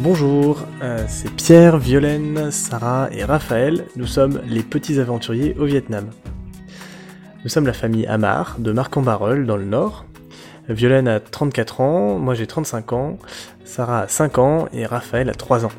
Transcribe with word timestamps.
Bonjour, 0.00 0.64
euh, 0.80 1.04
c'est 1.08 1.28
Pierre, 1.32 1.76
Violaine, 1.76 2.52
Sarah 2.52 3.08
et 3.10 3.24
Raphaël. 3.24 3.86
Nous 3.96 4.06
sommes 4.06 4.40
les 4.46 4.62
petits 4.62 5.00
aventuriers 5.00 5.56
au 5.58 5.64
Vietnam. 5.64 6.10
Nous 7.42 7.50
sommes 7.50 7.66
la 7.66 7.72
famille 7.72 8.06
Amar 8.06 8.60
de 8.60 8.70
Marc-en-Barœul 8.70 9.44
dans 9.44 9.56
le 9.56 9.64
nord. 9.64 10.04
Violaine 10.68 11.08
a 11.08 11.18
34 11.18 11.80
ans, 11.80 12.16
moi 12.16 12.34
j'ai 12.34 12.46
35 12.46 12.92
ans, 12.92 13.18
Sarah 13.64 14.02
a 14.02 14.08
5 14.08 14.38
ans 14.38 14.68
et 14.72 14.86
Raphaël 14.86 15.30
a 15.30 15.34
3 15.34 15.66
ans. 15.66 15.72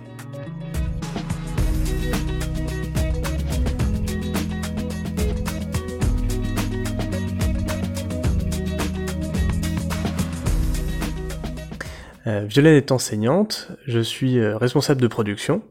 Violaine 12.47 12.75
est 12.75 12.91
enseignante, 12.91 13.71
je 13.85 13.99
suis 13.99 14.39
euh, 14.39 14.57
responsable 14.57 15.01
de 15.01 15.07
production. 15.07 15.61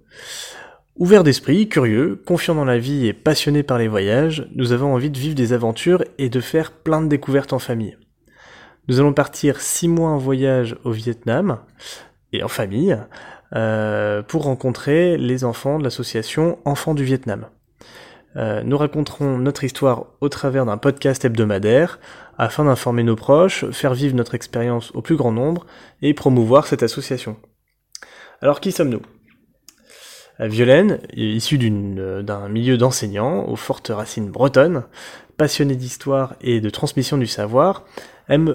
Ouvert 0.96 1.22
d'esprit, 1.22 1.68
curieux, 1.68 2.20
confiant 2.26 2.54
dans 2.54 2.64
la 2.64 2.78
vie 2.78 3.06
et 3.06 3.12
passionné 3.12 3.62
par 3.62 3.78
les 3.78 3.86
voyages, 3.86 4.48
nous 4.54 4.72
avons 4.72 4.92
envie 4.94 5.10
de 5.10 5.18
vivre 5.18 5.34
des 5.34 5.52
aventures 5.52 6.04
et 6.18 6.28
de 6.28 6.40
faire 6.40 6.72
plein 6.72 7.00
de 7.00 7.08
découvertes 7.08 7.52
en 7.52 7.58
famille. 7.58 7.96
Nous 8.88 8.98
allons 8.98 9.12
partir 9.12 9.60
six 9.60 9.86
mois 9.86 10.10
en 10.10 10.18
voyage 10.18 10.76
au 10.84 10.90
Vietnam 10.90 11.60
et 12.32 12.42
en 12.42 12.48
famille 12.48 12.98
euh, 13.54 14.22
pour 14.22 14.44
rencontrer 14.44 15.16
les 15.18 15.44
enfants 15.44 15.78
de 15.78 15.84
l'association 15.84 16.58
Enfants 16.64 16.94
du 16.94 17.04
Vietnam. 17.04 17.46
Euh, 18.38 18.62
nous 18.62 18.78
raconterons 18.78 19.38
notre 19.38 19.64
histoire 19.64 20.06
au 20.20 20.28
travers 20.28 20.64
d'un 20.64 20.76
podcast 20.76 21.24
hebdomadaire 21.24 21.98
afin 22.38 22.64
d'informer 22.64 23.02
nos 23.02 23.16
proches, 23.16 23.68
faire 23.70 23.94
vivre 23.94 24.14
notre 24.14 24.36
expérience 24.36 24.92
au 24.94 25.02
plus 25.02 25.16
grand 25.16 25.32
nombre 25.32 25.66
et 26.02 26.14
promouvoir 26.14 26.68
cette 26.68 26.84
association. 26.84 27.36
Alors 28.40 28.60
qui 28.60 28.70
sommes-nous? 28.70 29.02
Euh, 30.40 30.46
Violaine, 30.46 31.00
issue 31.14 31.58
euh, 31.60 32.22
d'un 32.22 32.48
milieu 32.48 32.78
d'enseignants 32.78 33.44
aux 33.48 33.56
fortes 33.56 33.90
racines 33.92 34.30
bretonnes, 34.30 34.84
passionnée 35.36 35.74
d'histoire 35.74 36.36
et 36.40 36.60
de 36.60 36.70
transmission 36.70 37.18
du 37.18 37.26
savoir, 37.26 37.84
aime, 38.28 38.54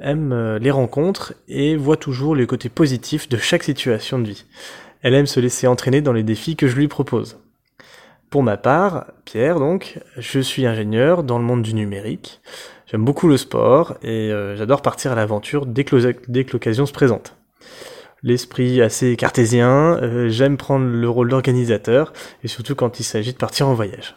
aime 0.00 0.56
les 0.56 0.70
rencontres 0.70 1.34
et 1.48 1.76
voit 1.76 1.96
toujours 1.96 2.36
les 2.36 2.46
côtés 2.46 2.68
positifs 2.68 3.28
de 3.28 3.38
chaque 3.38 3.64
situation 3.64 4.20
de 4.20 4.28
vie. 4.28 4.44
Elle 5.02 5.14
aime 5.14 5.26
se 5.26 5.40
laisser 5.40 5.66
entraîner 5.66 6.00
dans 6.00 6.12
les 6.12 6.24
défis 6.24 6.54
que 6.54 6.68
je 6.68 6.76
lui 6.76 6.88
propose. 6.88 7.38
Pour 8.30 8.42
ma 8.42 8.56
part, 8.56 9.06
Pierre 9.24 9.58
donc, 9.58 10.00
je 10.16 10.40
suis 10.40 10.66
ingénieur 10.66 11.22
dans 11.22 11.38
le 11.38 11.44
monde 11.44 11.62
du 11.62 11.74
numérique. 11.74 12.40
J'aime 12.86 13.04
beaucoup 13.04 13.28
le 13.28 13.36
sport 13.36 13.96
et 14.02 14.32
euh, 14.32 14.56
j'adore 14.56 14.82
partir 14.82 15.12
à 15.12 15.14
l'aventure 15.14 15.66
dès 15.66 15.84
que 15.84 16.52
l'occasion 16.52 16.86
se 16.86 16.92
présente. 16.92 17.36
L'esprit 18.22 18.82
assez 18.82 19.16
cartésien, 19.16 19.98
euh, 20.02 20.28
j'aime 20.28 20.56
prendre 20.56 20.86
le 20.86 21.08
rôle 21.08 21.28
d'organisateur 21.28 22.12
et 22.42 22.48
surtout 22.48 22.74
quand 22.74 22.98
il 22.98 23.04
s'agit 23.04 23.32
de 23.32 23.38
partir 23.38 23.68
en 23.68 23.74
voyage. 23.74 24.16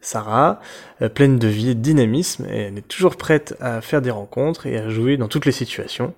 Sarah, 0.00 0.60
euh, 1.02 1.08
pleine 1.08 1.38
de 1.38 1.48
vie 1.48 1.70
et 1.70 1.74
de 1.74 1.80
dynamisme, 1.80 2.46
elle 2.48 2.78
est 2.78 2.88
toujours 2.88 3.16
prête 3.16 3.54
à 3.60 3.82
faire 3.82 4.00
des 4.00 4.10
rencontres 4.10 4.66
et 4.66 4.78
à 4.78 4.88
jouer 4.88 5.16
dans 5.16 5.28
toutes 5.28 5.46
les 5.46 5.52
situations. 5.52 6.14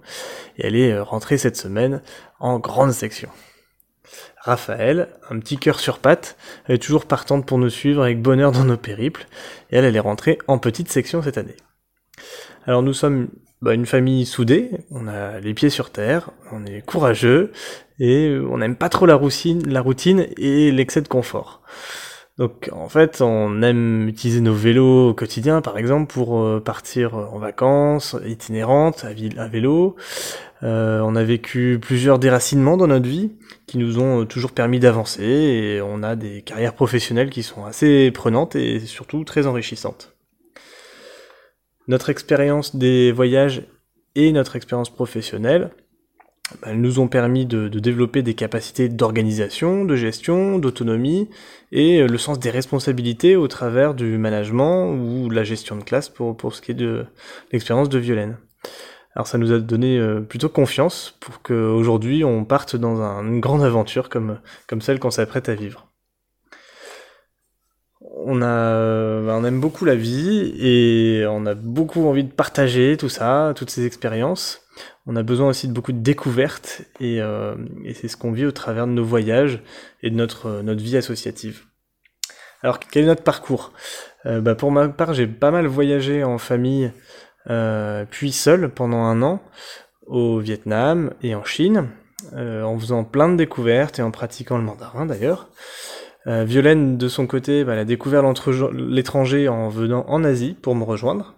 Et 0.58 0.66
elle 0.66 0.76
est 0.76 0.98
rentrée 0.98 1.38
cette 1.38 1.56
semaine 1.56 2.02
en 2.38 2.58
grande 2.58 2.92
section. 2.92 3.28
Raphaël, 4.38 5.08
un 5.30 5.38
petit 5.38 5.58
cœur 5.58 5.80
sur 5.80 5.98
patte, 5.98 6.36
elle 6.66 6.76
est 6.76 6.82
toujours 6.82 7.06
partante 7.06 7.46
pour 7.46 7.58
nous 7.58 7.70
suivre 7.70 8.02
avec 8.02 8.20
bonheur 8.20 8.52
dans 8.52 8.64
nos 8.64 8.76
périples, 8.76 9.26
et 9.70 9.76
elle, 9.76 9.84
elle 9.84 9.96
est 9.96 10.00
rentrée 10.00 10.38
en 10.46 10.58
petite 10.58 10.90
section 10.90 11.22
cette 11.22 11.38
année. 11.38 11.56
Alors 12.66 12.82
nous 12.82 12.94
sommes 12.94 13.28
bah, 13.62 13.74
une 13.74 13.86
famille 13.86 14.26
soudée, 14.26 14.70
on 14.90 15.08
a 15.08 15.40
les 15.40 15.54
pieds 15.54 15.70
sur 15.70 15.90
terre, 15.90 16.30
on 16.52 16.64
est 16.66 16.84
courageux, 16.84 17.52
et 17.98 18.36
on 18.50 18.58
n'aime 18.58 18.76
pas 18.76 18.88
trop 18.88 19.06
la 19.06 19.14
routine 19.16 20.26
et 20.36 20.70
l'excès 20.70 21.00
de 21.00 21.08
confort. 21.08 21.62
Donc 22.38 22.68
en 22.70 22.88
fait, 22.88 23.22
on 23.22 23.62
aime 23.62 24.08
utiliser 24.08 24.40
nos 24.40 24.52
vélos 24.52 25.10
au 25.10 25.14
quotidien, 25.14 25.62
par 25.62 25.78
exemple, 25.78 26.12
pour 26.12 26.38
euh, 26.38 26.60
partir 26.60 27.14
en 27.14 27.38
vacances 27.38 28.14
itinérantes 28.26 29.04
à, 29.04 29.48
vélo. 29.48 29.96
Euh, 30.62 31.00
on 31.00 31.16
a 31.16 31.24
vécu 31.24 31.78
plusieurs 31.80 32.18
déracinements 32.18 32.76
dans 32.76 32.88
notre 32.88 33.08
vie 33.08 33.32
qui 33.66 33.78
nous 33.78 33.98
ont 33.98 34.22
euh, 34.22 34.24
toujours 34.26 34.52
permis 34.52 34.80
d'avancer 34.80 35.24
et 35.24 35.80
on 35.80 36.02
a 36.02 36.14
des 36.14 36.42
carrières 36.42 36.74
professionnelles 36.74 37.30
qui 37.30 37.42
sont 37.42 37.64
assez 37.64 38.10
prenantes 38.10 38.54
et 38.54 38.80
surtout 38.80 39.24
très 39.24 39.46
enrichissantes. 39.46 40.14
Notre 41.88 42.10
expérience 42.10 42.76
des 42.76 43.12
voyages 43.12 43.62
et 44.14 44.30
notre 44.32 44.56
expérience 44.56 44.90
professionnelle 44.90 45.70
elles 46.64 46.80
nous 46.80 47.00
ont 47.00 47.08
permis 47.08 47.44
de, 47.44 47.68
développer 47.68 48.22
des 48.22 48.34
capacités 48.34 48.88
d'organisation, 48.88 49.84
de 49.84 49.96
gestion, 49.96 50.58
d'autonomie 50.58 51.28
et 51.72 52.00
euh, 52.00 52.06
le 52.06 52.18
sens 52.18 52.38
des 52.38 52.50
responsabilités 52.50 53.36
au 53.36 53.48
travers 53.48 53.94
du 53.94 54.16
management 54.16 54.92
ou 54.92 55.28
la 55.28 55.44
gestion 55.44 55.76
de 55.76 55.82
classe 55.82 56.08
pour, 56.08 56.36
pour 56.36 56.54
ce 56.54 56.62
qui 56.62 56.70
est 56.70 56.74
de 56.74 57.04
l'expérience 57.52 57.88
de 57.88 57.98
Violaine. 57.98 58.36
Alors 59.14 59.26
ça 59.26 59.38
nous 59.38 59.52
a 59.52 59.58
donné 59.58 59.98
euh, 59.98 60.20
plutôt 60.20 60.48
confiance 60.48 61.16
pour 61.20 61.42
qu'aujourd'hui 61.42 62.22
on 62.22 62.44
parte 62.44 62.76
dans 62.76 63.00
une 63.22 63.40
grande 63.40 63.64
aventure 63.64 64.08
comme, 64.08 64.38
comme 64.68 64.80
celle 64.80 65.00
qu'on 65.00 65.10
s'apprête 65.10 65.48
à 65.48 65.54
vivre. 65.54 65.88
On, 68.18 68.40
a, 68.40 69.20
on 69.30 69.44
aime 69.44 69.60
beaucoup 69.60 69.84
la 69.84 69.94
vie 69.94 70.54
et 70.58 71.26
on 71.28 71.44
a 71.46 71.54
beaucoup 71.54 72.06
envie 72.06 72.24
de 72.24 72.32
partager 72.32 72.96
tout 72.96 73.08
ça, 73.08 73.52
toutes 73.56 73.70
ces 73.70 73.84
expériences 73.84 74.65
on 75.06 75.16
a 75.16 75.22
besoin 75.22 75.48
aussi 75.48 75.68
de 75.68 75.72
beaucoup 75.72 75.92
de 75.92 76.00
découvertes 76.00 76.82
et, 77.00 77.20
euh, 77.20 77.54
c'est 77.94 78.08
ce 78.08 78.16
qu'on 78.16 78.32
vit 78.32 78.46
au 78.46 78.52
travers 78.52 78.86
de 78.86 78.92
nos 78.92 79.04
voyages 79.04 79.62
et 80.02 80.10
de 80.10 80.16
notre, 80.16 80.46
euh, 80.46 80.74
vie 80.74 80.96
associative. 80.96 81.62
Alors 82.62 82.78
quel 82.78 83.04
est 83.04 83.06
notre 83.06 83.22
parcours? 83.22 83.72
Euh, 84.24 84.40
bah, 84.40 84.54
Pour 84.54 84.72
ma 84.72 84.88
part 84.88 85.14
j'ai 85.14 85.26
pas 85.26 85.50
mal 85.50 85.66
voyagé 85.66 86.24
en 86.24 86.38
famille 86.38 86.92
puis 88.10 88.32
seul 88.32 88.70
pendant 88.70 89.04
un 89.04 89.22
an 89.22 89.40
au 90.08 90.40
Vietnam 90.40 91.12
et 91.22 91.36
en 91.36 91.44
Chine 91.44 91.90
en 92.34 92.76
faisant 92.76 93.04
plein 93.04 93.28
de 93.28 93.36
découvertes 93.36 94.00
et 94.00 94.02
en 94.02 94.10
pratiquant 94.10 94.58
le 94.58 94.64
mandarin 94.64 95.06
d'ailleurs. 95.06 95.48
Violaine 96.26 96.98
de 96.98 97.06
son 97.06 97.28
côté 97.28 97.62
bah, 97.62 97.74
a 97.74 97.84
découvert 97.84 98.24
l'étranger 98.72 99.48
en 99.48 99.68
venant 99.68 100.04
en 100.08 100.24
Asie 100.24 100.54
pour 100.60 100.74
me 100.74 100.82
rejoindre 100.82 101.36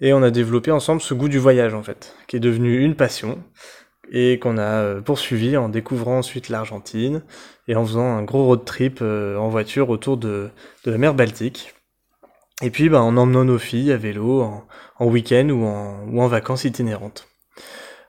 et 0.00 0.12
on 0.12 0.22
a 0.22 0.30
développé 0.30 0.70
ensemble 0.70 1.00
ce 1.00 1.14
goût 1.14 1.28
du 1.28 1.38
voyage 1.38 1.74
en 1.74 1.82
fait, 1.82 2.14
qui 2.26 2.36
est 2.36 2.40
devenu 2.40 2.82
une 2.82 2.94
passion 2.94 3.42
et 4.10 4.38
qu'on 4.38 4.58
a 4.58 4.82
euh, 4.82 5.00
poursuivi 5.00 5.56
en 5.56 5.68
découvrant 5.68 6.18
ensuite 6.18 6.48
l'Argentine 6.48 7.22
et 7.68 7.76
en 7.76 7.84
faisant 7.84 8.16
un 8.16 8.22
gros 8.22 8.44
road 8.44 8.64
trip 8.64 8.98
euh, 9.02 9.36
en 9.36 9.48
voiture 9.48 9.88
autour 9.90 10.16
de, 10.16 10.50
la 10.84 10.98
mer 10.98 11.14
Baltique. 11.14 11.74
Et 12.62 12.70
puis 12.70 12.88
bah, 12.88 13.02
en 13.02 13.16
emmenant 13.16 13.44
nos 13.44 13.58
filles 13.58 13.92
à 13.92 13.96
vélo 13.96 14.42
en, 14.42 15.06
week-end 15.06 15.48
ou 15.48 15.64
en, 15.64 16.04
ou 16.08 16.20
en 16.20 16.26
vacances 16.26 16.64
itinérantes. 16.64 17.28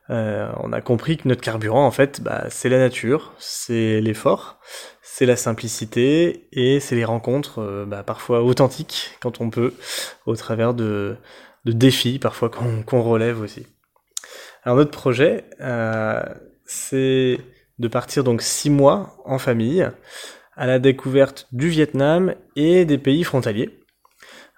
Euh, 0.10 0.52
on 0.58 0.74
a 0.74 0.82
compris 0.82 1.16
que 1.16 1.28
notre 1.28 1.40
carburant, 1.40 1.86
en 1.86 1.92
fait, 1.92 2.22
bah, 2.22 2.46
c'est 2.50 2.68
la 2.68 2.80
nature, 2.80 3.34
c'est 3.38 4.02
l'effort, 4.02 4.60
c'est 5.02 5.26
la 5.26 5.38
simplicité 5.38 6.50
et 6.52 6.82
c'est 6.82 6.96
les 6.96 7.06
rencontres, 7.06 7.86
bah, 7.88 8.04
parfois 8.04 8.44
authentiques 8.44 9.12
quand 9.22 9.40
on 9.40 9.50
peut, 9.50 9.74
au 10.26 10.36
travers 10.36 10.74
de, 10.74 11.16
de 11.66 11.72
défis 11.72 12.20
parfois 12.20 12.50
qu'on 12.50 13.02
relève 13.02 13.42
aussi. 13.42 13.68
Alors 14.64 14.78
notre 14.78 14.92
projet, 14.92 15.46
euh, 15.60 16.22
c'est 16.66 17.40
de 17.80 17.88
partir 17.88 18.24
donc 18.24 18.42
six 18.42 18.70
mois 18.70 19.18
en 19.26 19.40
famille 19.40 19.90
à 20.56 20.68
la 20.68 20.80
découverte 20.80 21.48
du 21.52 21.70
Vietnam 21.70 22.36
et 22.56 22.86
des 22.86 22.98
pays 22.98 23.24
frontaliers. 23.24 23.80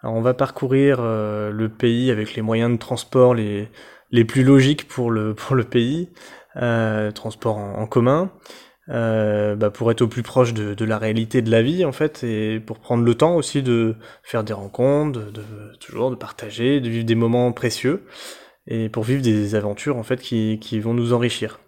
Alors 0.02 0.16
on 0.16 0.22
va 0.22 0.34
parcourir 0.34 0.98
euh, 1.00 1.52
le 1.52 1.70
pays 1.70 2.12
avec 2.12 2.36
les 2.36 2.42
moyens 2.42 2.72
de 2.72 2.78
transport 2.78 3.34
les, 3.34 3.70
les 4.12 4.26
plus 4.26 4.44
logiques 4.44 4.88
pour 4.88 5.12
le, 5.12 5.34
pour 5.34 5.56
le 5.56 5.64
pays, 5.64 6.10
euh, 6.58 7.12
transport 7.12 7.58
en 7.58 7.88
commun, 7.88 8.32
euh, 8.90 9.56
bah 9.56 9.70
pour 9.70 9.92
être 9.92 10.02
au 10.02 10.08
plus 10.08 10.24
proche 10.24 10.54
de, 10.54 10.74
de, 10.74 10.86
la 10.86 10.98
réalité 10.98 11.42
de 11.42 11.50
la 11.50 11.62
vie 11.62 11.86
en 11.86 11.94
fait 11.94 12.24
et 12.24 12.60
pour 12.60 12.80
prendre 12.80 13.04
le 13.04 13.16
temps 13.16 13.36
aussi 13.36 13.64
de 13.64 13.96
faire 14.24 14.44
des 14.44 14.54
rencontres, 14.54 15.32
de, 15.32 15.44
toujours 15.80 16.12
de 16.12 16.16
partager, 16.16 16.82
de 16.82 16.90
vivre 16.90 17.06
des 17.06 17.16
moments 17.16 17.52
précieux 17.54 18.04
et 18.68 18.90
pour 18.90 19.04
vivre 19.04 19.22
des 19.22 19.56
aventures 19.56 19.98
en 19.98 20.04
fait 20.04 20.20
qui, 20.20 20.60
qui 20.60 20.80
vont 20.80 20.94
nous 20.94 21.14
enrichir. 21.14 21.60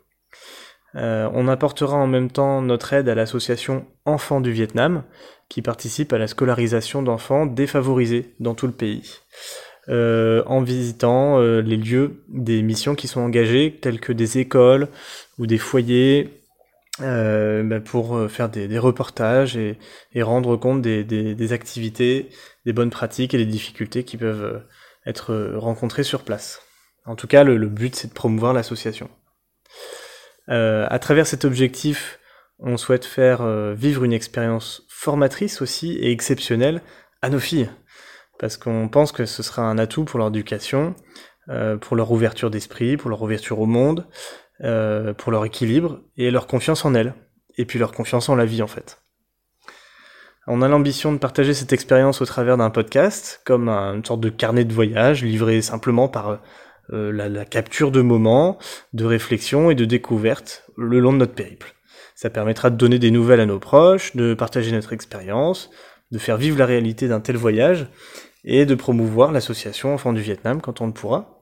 Euh, 0.95 1.29
on 1.33 1.47
apportera 1.47 1.97
en 1.97 2.07
même 2.07 2.31
temps 2.31 2.61
notre 2.61 2.93
aide 2.93 3.09
à 3.09 3.15
l'association 3.15 3.85
Enfants 4.05 4.39
du 4.39 4.51
Vietnam 4.51 5.03
qui 5.49 5.61
participe 5.61 6.13
à 6.13 6.17
la 6.17 6.27
scolarisation 6.27 7.03
d'enfants 7.03 7.45
défavorisés 7.45 8.33
dans 8.39 8.55
tout 8.55 8.67
le 8.67 8.73
pays. 8.73 9.19
Euh, 9.87 10.41
en 10.47 10.61
visitant 10.61 11.39
euh, 11.39 11.61
les 11.61 11.77
lieux 11.77 12.23
des 12.27 12.63
missions 12.63 12.95
qui 12.95 13.07
sont 13.07 13.21
engagées, 13.21 13.77
telles 13.81 13.99
que 13.99 14.13
des 14.13 14.39
écoles 14.39 14.87
ou 15.37 15.45
des 15.45 15.59
foyers, 15.59 16.44
euh, 17.01 17.63
bah, 17.63 17.79
pour 17.79 18.15
euh, 18.15 18.27
faire 18.27 18.49
des, 18.49 18.67
des 18.67 18.79
reportages 18.79 19.57
et, 19.57 19.77
et, 20.13 20.23
rendre 20.23 20.55
compte 20.55 20.81
des, 20.81 21.03
des, 21.03 21.35
des, 21.35 21.53
activités, 21.53 22.29
des 22.65 22.73
bonnes 22.73 22.89
pratiques 22.89 23.33
et 23.33 23.37
des 23.37 23.45
difficultés 23.45 24.03
qui 24.03 24.17
peuvent 24.17 24.43
euh, 24.43 24.59
être 25.05 25.53
rencontrées 25.55 26.03
sur 26.03 26.23
place. 26.23 26.61
En 27.05 27.15
tout 27.15 27.27
cas, 27.27 27.43
le, 27.43 27.57
le 27.57 27.67
but, 27.67 27.95
c'est 27.95 28.07
de 28.07 28.13
promouvoir 28.13 28.53
l'association. 28.53 29.09
Euh, 30.49 30.85
à 30.89 30.99
travers 30.99 31.27
cet 31.27 31.45
objectif, 31.45 32.19
on 32.59 32.77
souhaite 32.77 33.05
faire 33.05 33.41
euh, 33.41 33.73
vivre 33.73 34.03
une 34.03 34.13
expérience 34.13 34.83
formatrice 34.89 35.61
aussi 35.61 35.93
et 35.97 36.11
exceptionnelle 36.11 36.81
à 37.21 37.29
nos 37.29 37.39
filles, 37.39 37.69
parce 38.39 38.57
qu'on 38.57 38.87
pense 38.87 39.11
que 39.11 39.25
ce 39.25 39.43
sera 39.43 39.63
un 39.63 39.77
atout 39.77 40.05
pour 40.05 40.19
leur 40.19 40.29
éducation, 40.29 40.95
euh, 41.49 41.77
pour 41.77 41.95
leur 41.95 42.11
ouverture 42.11 42.49
d'esprit, 42.49 42.97
pour 42.97 43.09
leur 43.09 43.21
ouverture 43.21 43.59
au 43.59 43.65
monde, 43.65 44.07
euh, 44.63 45.13
pour 45.13 45.31
leur 45.31 45.45
équilibre 45.45 46.01
et 46.17 46.31
leur 46.31 46.47
confiance 46.47 46.85
en 46.85 46.93
elles, 46.93 47.13
et 47.57 47.65
puis 47.65 47.79
leur 47.79 47.91
confiance 47.91 48.29
en 48.29 48.35
la 48.35 48.45
vie 48.45 48.61
en 48.61 48.67
fait. 48.67 49.01
On 50.47 50.61
a 50.61 50.67
l'ambition 50.67 51.11
de 51.11 51.17
partager 51.17 51.53
cette 51.55 51.73
expérience 51.73 52.21
au 52.21 52.25
travers 52.25 52.55
d'un 52.57 52.69
podcast, 52.69 53.41
comme 53.45 53.67
une 53.67 54.05
sorte 54.05 54.21
de 54.21 54.29
carnet 54.29 54.63
de 54.63 54.73
voyage 54.73 55.23
livré 55.23 55.61
simplement 55.63 56.07
par 56.07 56.39
euh, 56.93 57.11
la, 57.11 57.45
capture 57.45 57.89
de 57.89 58.01
moments, 58.01 58.59
de 58.93 59.05
réflexion 59.05 59.71
et 59.71 59.75
de 59.75 59.85
découverte 59.85 60.65
le 60.77 60.99
long 60.99 61.13
de 61.13 61.17
notre 61.17 61.33
périple. 61.33 61.73
Ça 62.13 62.29
permettra 62.29 62.69
de 62.69 62.75
donner 62.75 62.99
des 62.99 63.09
nouvelles 63.09 63.39
à 63.39 63.47
nos 63.47 63.59
proches, 63.59 64.15
de 64.15 64.35
partager 64.35 64.71
notre 64.71 64.93
expérience, 64.93 65.71
de 66.11 66.19
faire 66.19 66.37
vivre 66.37 66.59
la 66.59 66.67
réalité 66.67 67.07
d'un 67.07 67.21
tel 67.21 67.37
voyage, 67.37 67.87
et 68.45 68.65
de 68.65 68.75
promouvoir 68.75 69.31
l'association 69.31 69.93
Enfants 69.93 70.13
du 70.13 70.21
Vietnam 70.21 70.61
quand 70.61 70.79
on 70.81 70.87
le 70.87 70.93
pourra. 70.93 71.41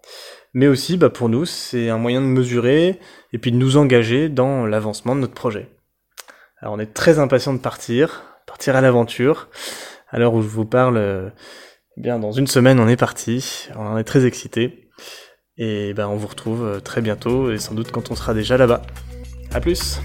Mais 0.54 0.68
aussi, 0.68 0.98
bah, 0.98 1.10
pour 1.10 1.30
nous, 1.30 1.46
c'est 1.46 1.90
un 1.90 1.98
moyen 1.98 2.22
de 2.22 2.26
mesurer 2.26 3.00
et 3.32 3.38
puis 3.38 3.52
de 3.52 3.58
nous 3.58 3.78
engager 3.78 4.30
dans 4.30 4.66
l'avancement 4.66 5.16
de 5.16 5.22
notre 5.22 5.34
projet. 5.34 5.70
Alors 6.62 6.76
on 6.76 6.80
est 6.80 6.94
très 6.94 7.20
impatient 7.20 7.54
de 7.54 7.60
partir, 7.60 8.24
partir 8.48 8.76
à 8.76 8.82
l'aventure. 8.82 9.50
À 10.10 10.20
l'heure 10.20 10.34
où 10.34 10.42
je 10.42 10.48
vous 10.48 10.66
parle, 10.66 10.98
eh 11.98 12.02
bien 12.02 12.20
dans 12.20 12.32
une 12.32 12.48
semaine 12.48 12.80
on 12.80 12.88
est 12.88 12.96
parti, 12.96 13.68
on 13.76 13.98
est 13.98 14.04
très 14.04 14.26
excité. 14.26 14.90
Et 15.58 15.94
ben 15.94 16.08
on 16.08 16.16
vous 16.16 16.28
retrouve 16.28 16.64
euh, 16.64 16.80
très 16.80 17.02
bientôt 17.02 17.52
et 17.52 17.60
sans 17.60 17.76
doute 17.76 17.92
quand 17.92 18.10
on 18.10 18.16
sera 18.16 18.34
déjà 18.34 18.58
là-bas. 18.58 18.82
A 19.54 19.60
plus 19.60 20.00